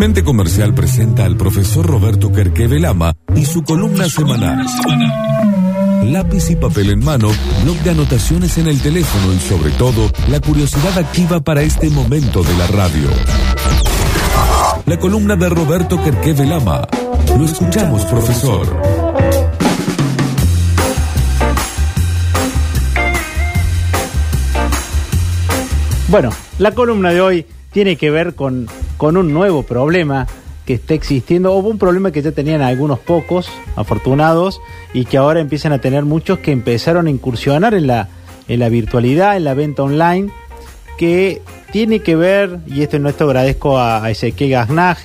[0.00, 4.64] Mente Comercial presenta al profesor Roberto Kerkevelama y su columna semanal.
[6.04, 7.28] Lápiz y papel en mano,
[7.62, 12.42] blog de anotaciones en el teléfono y sobre todo, la curiosidad activa para este momento
[12.42, 13.10] de la radio.
[14.86, 16.88] La columna de Roberto Kerkevelama.
[17.36, 18.80] Lo escuchamos, profesor.
[26.08, 28.66] Bueno, la columna de hoy tiene que ver con,
[29.00, 30.26] con un nuevo problema
[30.66, 34.60] que está existiendo, o un problema que ya tenían algunos pocos, afortunados,
[34.92, 38.10] y que ahora empiezan a tener muchos que empezaron a incursionar en la,
[38.46, 40.30] en la virtualidad, en la venta online,
[40.98, 41.40] que
[41.72, 44.98] tiene que ver, y esto en esto agradezco a, Ezequiel Gaznaj,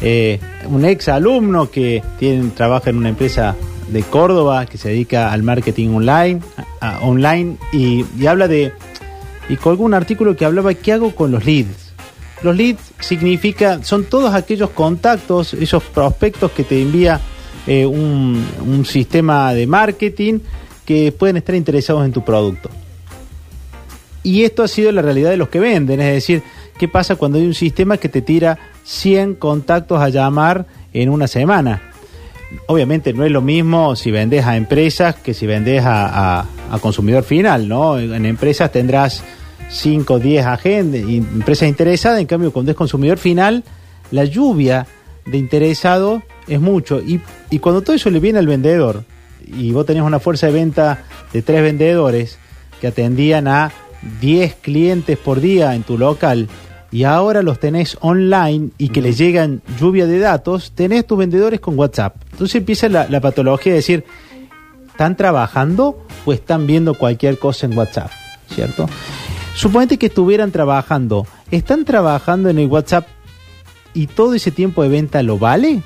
[0.00, 3.56] eh, un ex alumno que tiene, trabaja en una empresa
[3.88, 6.40] de Córdoba que se dedica al marketing online,
[7.02, 8.72] online y, y habla de
[9.48, 11.89] y colgó un artículo que hablaba qué hago con los leads.
[12.42, 17.20] Los leads significa, son todos aquellos contactos, esos prospectos que te envía
[17.66, 20.38] eh, un, sistema de marketing
[20.86, 22.70] que pueden estar interesados en tu producto.
[24.22, 26.42] Y esto ha sido la realidad de los que venden, es decir,
[26.78, 31.26] ¿qué pasa cuando hay un sistema que te tira 100 contactos a llamar en una
[31.26, 31.82] semana?
[32.66, 37.22] Obviamente no es lo mismo si vendes a empresas que si vendes a, a consumidor
[37.22, 37.98] final, ¿no?
[37.98, 39.22] En empresas tendrás
[39.70, 43.64] 5 o 10 agentes, empresas interesadas, en cambio cuando es consumidor final,
[44.10, 44.86] la lluvia
[45.26, 47.00] de interesado es mucho.
[47.00, 49.04] Y, y cuando todo eso le viene al vendedor,
[49.46, 52.38] y vos tenés una fuerza de venta de tres vendedores
[52.80, 53.72] que atendían a
[54.20, 56.48] 10 clientes por día en tu local,
[56.92, 61.60] y ahora los tenés online y que les llegan lluvia de datos, tenés tus vendedores
[61.60, 62.16] con WhatsApp.
[62.32, 64.04] Entonces empieza la, la patología de decir,
[64.88, 68.10] ¿están trabajando o están viendo cualquier cosa en WhatsApp?
[68.48, 68.88] ¿Cierto?
[69.60, 71.26] Suponete que estuvieran trabajando.
[71.50, 73.06] ¿Están trabajando en el WhatsApp
[73.92, 75.82] y todo ese tiempo de venta lo vale?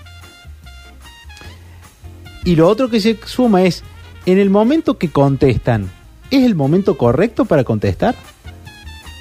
[2.44, 3.82] Y lo otro que se suma es,
[4.26, 5.90] en el momento que contestan,
[6.30, 8.14] ¿es el momento correcto para contestar?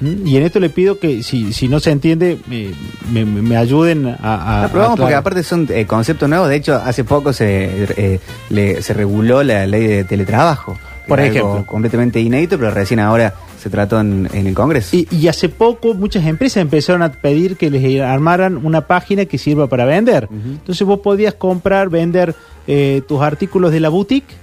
[0.00, 0.24] ¿Mm?
[0.24, 4.66] Y en esto le pido que, si, si no se entiende, me, me, ayuden a...
[4.66, 6.48] a porque aparte son eh, conceptos nuevos.
[6.48, 10.78] De hecho, hace poco se, eh, se reguló la ley de teletrabajo.
[11.08, 11.64] Por ejemplo.
[11.66, 14.94] completamente inédito, pero recién ahora se trató en, el Congreso.
[14.94, 19.68] Y, hace poco muchas empresas empezaron a pedir que les armaran una página que sirva
[19.68, 20.28] para vender.
[20.30, 22.34] Entonces vos podías comprar, vender
[22.66, 24.34] eh, tus artículos de la boutique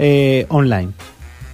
[0.00, 0.88] eh, online.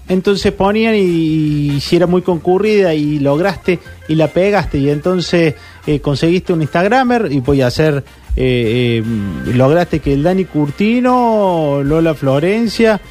[0.08, 6.00] Entonces ponían y, si era muy concurrida y lograste y la pegaste y entonces eh,
[6.00, 8.02] conseguiste un Instagramer y voy a hacer,
[8.34, 13.02] lograste que el Dani Curtino, Lola Florencia,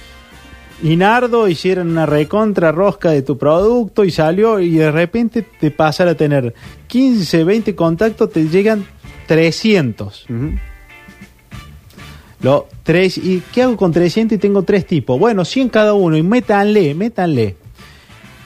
[0.82, 5.72] y Nardo hicieron una recontra rosca de tu producto y salió y de repente te
[5.72, 6.54] pasan a tener
[6.88, 8.86] 15, 20 contactos, te llegan
[9.28, 10.26] 300.
[12.42, 15.20] Lo, tres, ¿Y qué hago con 300 y tengo tres tipos?
[15.20, 17.58] Bueno, 100 cada uno y métanle, métanle.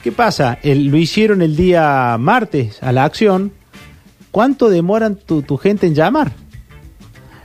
[0.02, 0.58] ¿Qué pasa?
[0.62, 3.52] El, lo hicieron el día martes a la acción.
[4.32, 6.32] ¿Cuánto demoran tu, tu gente en llamar?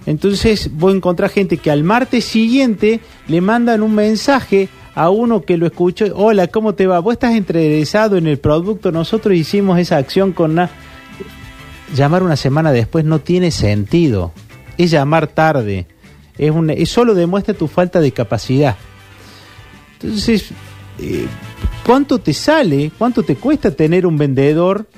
[0.07, 4.67] Entonces voy a encontrar gente que al martes siguiente le mandan un mensaje
[4.99, 6.99] a uno que lo escuchó, hola, ¿cómo te va?
[6.99, 8.91] ¿Vos estás interesado en el producto?
[8.91, 10.69] Nosotros hicimos esa acción con una...
[11.95, 14.33] Llamar una semana después no tiene sentido.
[14.77, 15.87] Es llamar tarde.
[16.37, 18.75] Es, solo demuestra tu falta de capacidad.
[20.01, 20.49] Entonces,
[20.99, 21.27] eh,
[21.85, 22.91] ¿cuánto te sale?
[22.97, 24.89] ¿Cuánto te cuesta tener un vendedor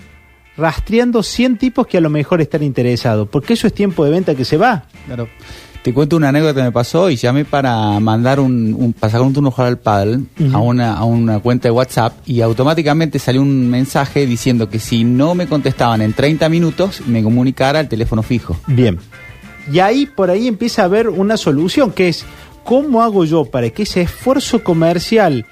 [0.57, 3.29] rastreando 100 tipos que a lo mejor están interesados?
[3.29, 4.85] Porque eso es tiempo de venta que se va.
[5.05, 5.27] Claro.
[5.83, 9.25] Te cuento una anécdota que me pasó y llamé para mandar un, un para sacar
[9.25, 10.19] un turno jugar al paddle
[10.53, 15.03] a, una, a una cuenta de WhatsApp y automáticamente salió un mensaje diciendo que si
[15.03, 18.55] no me contestaban en 30 minutos me comunicara al teléfono fijo.
[18.67, 18.99] Bien.
[19.71, 22.25] Y ahí por ahí empieza a haber una solución que es
[22.63, 25.47] ¿cómo hago yo para que ese esfuerzo comercial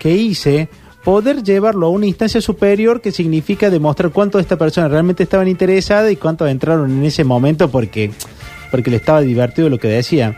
[0.00, 0.68] que hice
[1.04, 5.48] poder llevarlo a una instancia superior que significa demostrar cuánto de esta persona realmente estaban
[5.48, 8.10] interesada y cuántos entraron en ese momento porque
[8.70, 10.36] porque le estaba divertido lo que decía.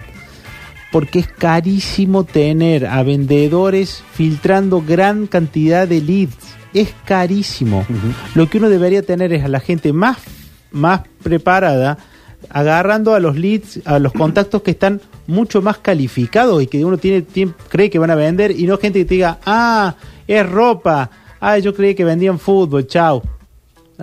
[0.90, 6.56] Porque es carísimo tener a vendedores filtrando gran cantidad de leads.
[6.74, 7.86] Es carísimo.
[8.34, 10.18] Lo que uno debería tener es a la gente más,
[10.70, 11.98] más preparada,
[12.50, 16.98] agarrando a los leads, a los contactos que están mucho más calificados y que uno
[16.98, 17.24] tiene,
[17.68, 19.94] cree que van a vender y no gente que te diga, ah,
[20.26, 23.22] es ropa, ah, yo creí que vendían fútbol, chao.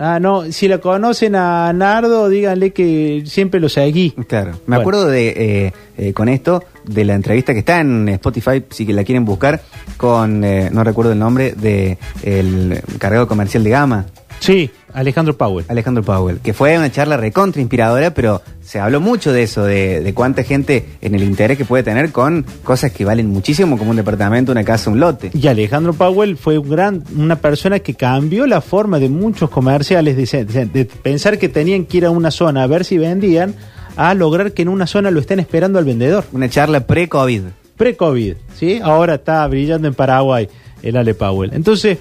[0.02, 4.12] Ah, no, si lo conocen a Nardo, díganle que siempre lo seguí.
[4.26, 8.64] Claro, me acuerdo de, eh, eh, con esto, de la entrevista que está en Spotify,
[8.70, 9.60] si que la quieren buscar,
[9.98, 14.06] con, eh, no recuerdo el nombre, de el cargado comercial de Gama.
[14.40, 15.66] Sí, Alejandro Powell.
[15.68, 20.00] Alejandro Powell, que fue una charla recontra inspiradora, pero se habló mucho de eso, de,
[20.00, 23.90] de cuánta gente en el interés que puede tener con cosas que valen muchísimo, como
[23.90, 25.30] un departamento, una casa, un lote.
[25.34, 30.16] Y Alejandro Powell fue un gran, una persona que cambió la forma de muchos comerciales
[30.16, 33.54] de, de- de pensar que tenían que ir a una zona a ver si vendían,
[33.96, 36.24] a lograr que en una zona lo estén esperando al vendedor.
[36.32, 37.42] Una charla pre-COVID.
[37.76, 38.80] Pre-COVID, ¿sí?
[38.82, 40.48] Ahora está brillando en Paraguay
[40.82, 41.50] el Ale Powell.
[41.52, 41.98] Entonces,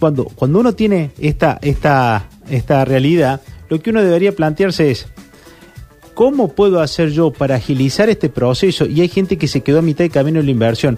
[0.00, 5.06] cuando, cuando uno tiene esta, esta, esta realidad, lo que uno debería plantearse es,
[6.14, 8.86] ¿cómo puedo hacer yo para agilizar este proceso?
[8.86, 10.96] Y hay gente que se quedó a mitad de camino en la inversión.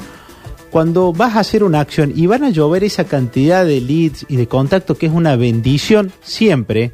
[0.71, 4.37] Cuando vas a hacer una acción y van a llover esa cantidad de leads y
[4.37, 6.93] de contactos, que es una bendición siempre,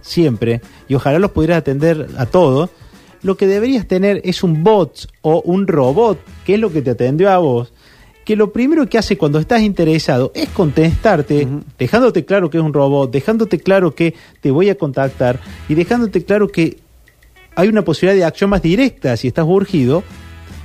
[0.00, 2.70] siempre, y ojalá los pudieras atender a todos,
[3.22, 6.92] lo que deberías tener es un bot o un robot, que es lo que te
[6.92, 7.72] atendió a vos,
[8.24, 12.72] que lo primero que hace cuando estás interesado es contestarte, dejándote claro que es un
[12.72, 16.78] robot, dejándote claro que te voy a contactar y dejándote claro que
[17.56, 20.02] hay una posibilidad de acción más directa si estás urgido.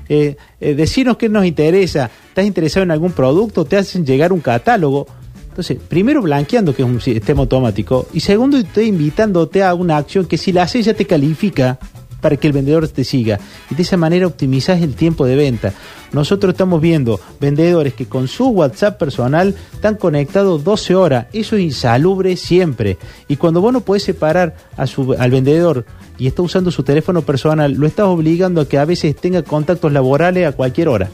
[0.08, 4.40] Eh, eh, decirnos qué nos interesa, estás interesado en algún producto, te hacen llegar un
[4.40, 5.08] catálogo.
[5.50, 10.26] Entonces, primero blanqueando que es un sistema automático y segundo estoy invitándote a una acción
[10.26, 11.80] que si la haces ya te califica
[12.26, 13.40] para que el vendedor te siga
[13.70, 15.76] y de esa manera optimizas el tiempo de venta.
[16.12, 21.28] Nosotros estamos viendo vendedores que con su WhatsApp personal están conectados 12 horas.
[21.34, 22.98] Eso es insalubre siempre.
[23.28, 25.86] Y cuando vos no podés separar a su, al vendedor
[26.18, 29.94] y está usando su teléfono personal, lo estás obligando a que a veces tenga contactos
[29.94, 31.12] laborales a cualquier hora.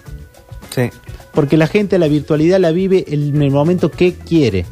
[0.69, 0.91] Sí.
[1.33, 4.65] Porque la gente la virtualidad la vive en el momento que quiere.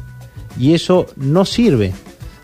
[0.58, 1.92] Y eso no sirve.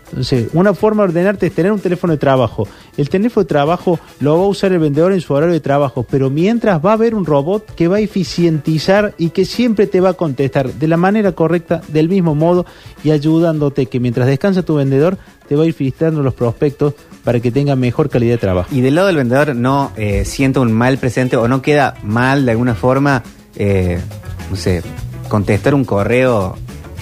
[0.09, 2.67] Entonces, una forma de ordenarte es tener un teléfono de trabajo.
[2.95, 6.05] El teléfono de trabajo lo va a usar el vendedor en su horario de trabajo,
[6.09, 9.99] pero mientras va a haber un robot que va a eficientizar y que siempre te
[9.99, 12.65] va a contestar de la manera correcta, del mismo modo,
[13.03, 15.17] y ayudándote que mientras descansa tu vendedor,
[15.47, 16.93] te va a ir filtrando los prospectos
[17.23, 18.69] para que tenga mejor calidad de trabajo.
[18.71, 22.45] Y del lado del vendedor no eh, sienta un mal presente o no queda mal
[22.45, 23.23] de alguna forma,
[23.55, 23.99] eh,
[24.49, 24.81] no sé,
[25.27, 26.55] contestar un correo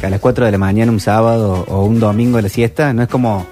[0.04, 3.04] a las 4 de la mañana un sábado o un domingo de la siesta, no
[3.04, 3.46] es como...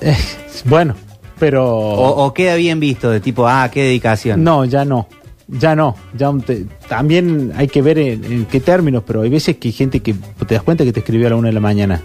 [0.00, 0.16] Eh,
[0.64, 0.94] bueno,
[1.38, 1.66] pero...
[1.68, 4.42] O, o queda bien visto, de tipo, ah, qué dedicación.
[4.42, 5.08] No, ya no.
[5.48, 5.96] Ya no.
[6.16, 9.72] Ya te- también hay que ver en, en qué términos, pero hay veces que hay
[9.72, 10.14] gente que
[10.46, 12.00] te das cuenta que te escribió a la una de la mañana.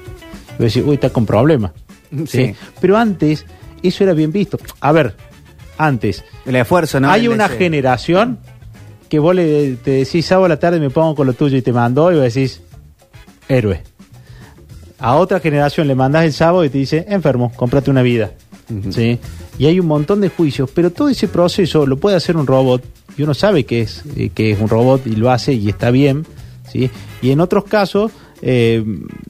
[0.59, 1.71] Y decir, uy, está con problemas.
[2.27, 2.53] Sí.
[2.79, 3.45] Pero antes,
[3.83, 4.57] eso era bien visto.
[4.81, 5.15] A ver,
[5.77, 6.23] antes.
[6.45, 7.09] El esfuerzo, ¿no?
[7.09, 8.39] hay El una generación
[9.09, 11.61] que vos le, te decís, sábado a la tarde me pongo con lo tuyo y
[11.61, 12.61] te mandó y vos decís,
[13.47, 13.81] héroe.
[14.99, 18.31] A otra generación le mandás el sábado y te dice, enfermo, cómprate una vida.
[18.89, 19.19] ¿Sí?
[19.59, 22.83] Y hay un montón de juicios, pero todo ese proceso lo puede hacer un robot
[23.17, 25.91] y uno sabe que es, eh, que es un robot y lo hace y está
[25.91, 26.25] bien.
[26.71, 26.89] ¿sí?
[27.21, 28.11] Y en otros casos
[28.41, 28.83] eh,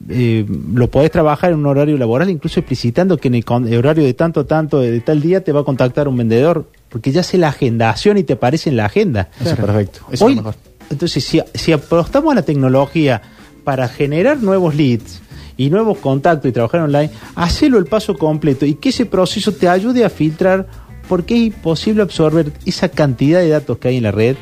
[0.08, 0.44] eh,
[0.74, 4.44] lo podés trabajar en un horario laboral, incluso explicitando que en el, horario de tanto
[4.44, 8.18] tanto, de tal día, te va a contactar un vendedor, porque ya hace la agendación
[8.18, 9.30] y te aparece en la agenda.
[9.40, 10.00] Eso es perfecto.
[10.10, 10.54] Eso Hoy- es mejor.
[10.90, 13.20] Entonces, si, si apostamos a la tecnología
[13.68, 15.20] para generar nuevos leads
[15.58, 19.68] y nuevos contactos y trabajar online, hacelo el paso completo y que ese proceso te
[19.68, 20.66] ayude a filtrar
[21.06, 24.36] porque es imposible absorber esa cantidad de datos que hay en la red,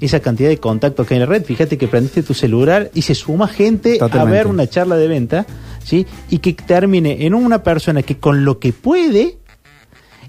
[0.00, 1.44] esa cantidad de contactos que hay en la red.
[1.44, 4.18] Fíjate que prendiste tu celular y se suma gente Totalmente.
[4.18, 5.46] a ver una charla de venta,
[5.84, 6.04] ¿sí?
[6.28, 9.38] Y que termine en una persona que con lo que puede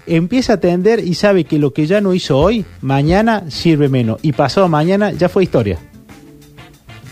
[0.06, 4.20] empieza a atender y sabe que lo que ya no hizo hoy, mañana sirve menos
[4.22, 5.80] y pasado mañana ya fue historia.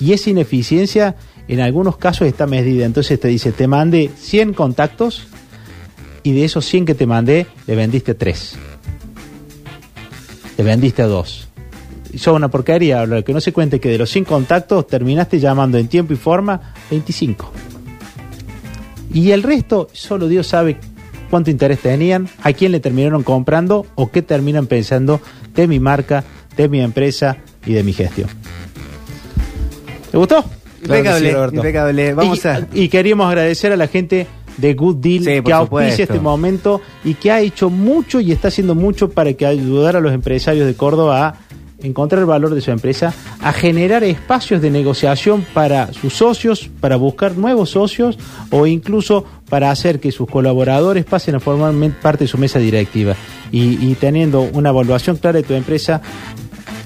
[0.00, 1.16] Y esa ineficiencia
[1.48, 2.84] en algunos casos está medida.
[2.84, 5.26] Entonces te dice, te mandé 100 contactos
[6.22, 8.56] y de esos 100 que te mandé, le vendiste 3.
[10.58, 11.48] Le vendiste a 2.
[12.12, 15.38] Y son una porquería, lo que no se cuente que de los 100 contactos terminaste
[15.38, 17.52] llamando en tiempo y forma 25.
[19.12, 20.78] Y el resto, solo Dios sabe
[21.30, 25.20] cuánto interés tenían, a quién le terminaron comprando o qué terminan pensando
[25.54, 26.24] de mi marca,
[26.56, 28.28] de mi empresa y de mi gestión.
[30.10, 30.44] ¿Te gustó?
[30.82, 32.14] Claro sí, Impecable.
[32.14, 32.68] Vamos y, a...
[32.72, 36.02] y queríamos agradecer a la gente de Good Deal Sí, por que auspicia supuesto.
[36.02, 40.00] este momento y que ha hecho mucho y está haciendo mucho para que ayudar a
[40.00, 41.34] los empresarios de Córdoba a
[41.86, 46.96] encontrar el valor de su empresa, a generar espacios de negociación para sus socios, para
[46.96, 48.18] buscar nuevos socios
[48.50, 51.72] o incluso para hacer que sus colaboradores pasen a formar
[52.02, 53.14] parte de su mesa directiva.
[53.52, 56.02] Y, y teniendo una evaluación clara de tu empresa,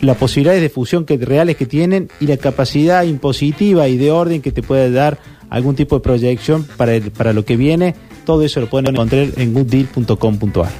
[0.02, 4.42] las posibilidades de fusión que, reales que tienen y la capacidad impositiva y de orden
[4.42, 5.18] que te puede dar
[5.48, 7.94] algún tipo de proyección para, el- para lo que viene,
[8.26, 10.70] todo eso lo pueden encontrar en gooddeal.com.ar.